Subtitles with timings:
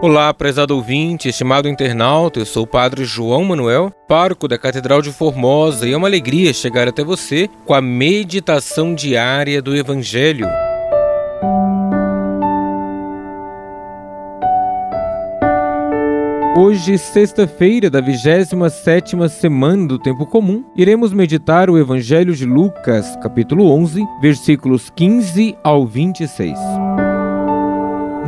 [0.00, 5.10] Olá, prezado ouvinte, estimado internauta, eu sou o Padre João Manuel, pároco da Catedral de
[5.10, 10.46] Formosa, e é uma alegria chegar até você com a meditação diária do Evangelho.
[16.56, 23.68] Hoje, sexta-feira da 27ª semana do Tempo Comum, iremos meditar o Evangelho de Lucas, capítulo
[23.72, 26.56] 11, versículos 15 ao 26.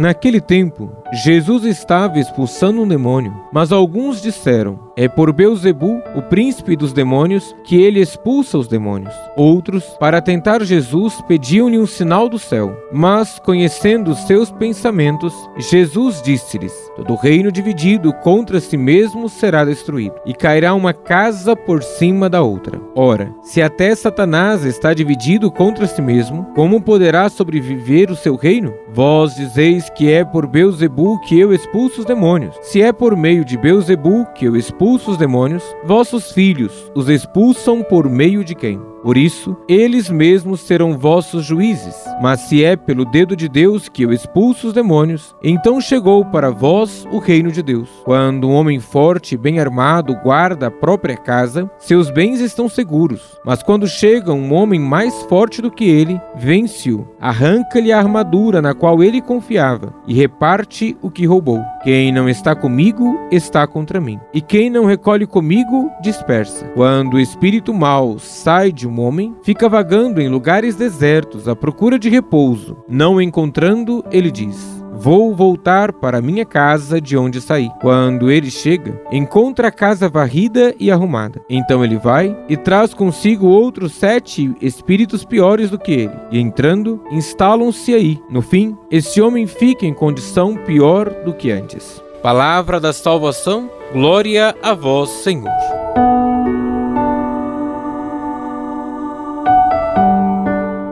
[0.00, 6.76] Naquele tempo, Jesus estava expulsando um demônio, mas alguns disseram: É por Beuzebu, o príncipe
[6.76, 9.12] dos demônios, que ele expulsa os demônios.
[9.36, 12.76] Outros, para tentar Jesus, pediam-lhe um sinal do céu.
[12.92, 20.32] Mas, conhecendo seus pensamentos, Jesus disse-lhes: Todo reino dividido contra si mesmo será destruído, e
[20.32, 22.80] cairá uma casa por cima da outra.
[22.94, 28.72] Ora, se até Satanás está dividido contra si mesmo, como poderá sobreviver o seu reino?
[28.92, 32.54] Vós dizeis que é por Beuzebu que eu expulso os demônios.
[32.62, 37.82] Se é por meio de Beuzebu que eu expulso os demônios, vossos filhos os expulsam
[37.82, 38.80] por meio de quem?
[39.02, 41.96] Por isso, eles mesmos serão vossos juízes.
[42.20, 46.50] Mas se é pelo dedo de Deus que eu expulso os demônios, então chegou para
[46.50, 47.88] vós o reino de Deus.
[48.04, 53.38] Quando um homem forte e bem armado guarda a própria casa, seus bens estão seguros.
[53.44, 58.74] Mas quando chega um homem mais forte do que ele, vence-o, arranca-lhe a armadura na
[58.74, 61.62] qual ele confiava e reparte o que roubou.
[61.82, 66.66] Quem não está comigo está contra mim, e quem não recolhe comigo dispersa.
[66.74, 71.98] Quando o espírito mau sai de um homem, fica vagando em lugares desertos à procura
[71.98, 72.76] de repouso.
[72.88, 77.70] Não encontrando, ele diz: Vou voltar para minha casa de onde saí.
[77.80, 81.40] Quando ele chega, encontra a casa varrida e arrumada.
[81.48, 86.16] Então ele vai e traz consigo outros sete espíritos piores do que ele.
[86.30, 88.20] E entrando, instalam-se aí.
[88.28, 92.02] No fim, esse homem fica em condição pior do que antes.
[92.22, 95.69] Palavra da salvação, glória a vós, Senhor.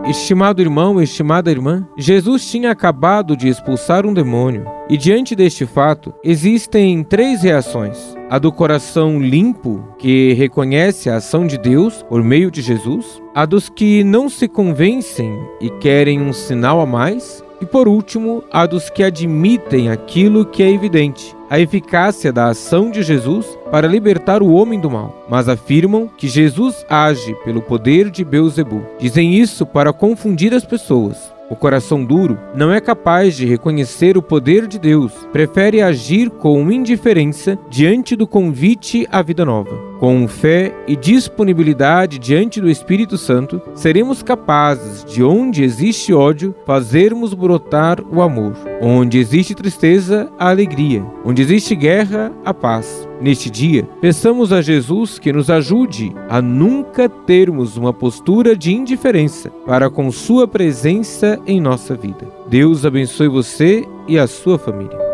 [0.09, 6.15] Estimado irmão, estimada irmã, Jesus tinha acabado de expulsar um demônio, e diante deste fato,
[6.25, 12.51] existem três reações: a do coração limpo, que reconhece a ação de Deus por meio
[12.51, 15.31] de Jesus, a dos que não se convencem
[15.61, 20.63] e querem um sinal a mais, e por último, a dos que admitem aquilo que
[20.63, 25.49] é evidente, a eficácia da ação de Jesus para libertar o homem do mal, mas
[25.49, 28.83] afirmam que Jesus age pelo poder de Beuzebu.
[28.99, 31.33] Dizem isso para confundir as pessoas.
[31.51, 36.71] O coração duro não é capaz de reconhecer o poder de Deus, prefere agir com
[36.71, 39.88] indiferença diante do convite à vida nova.
[39.99, 47.35] Com fé e disponibilidade diante do Espírito Santo, seremos capazes de onde existe ódio, fazermos
[47.35, 48.55] brotar o amor.
[48.81, 51.05] Onde existe tristeza, a alegria.
[51.25, 53.09] Onde existe guerra, a paz.
[53.21, 59.51] Neste dia, peçamos a Jesus que nos ajude a nunca termos uma postura de indiferença
[59.67, 62.29] para com Sua presença em nossa vida.
[62.49, 65.08] Deus abençoe você e a sua família.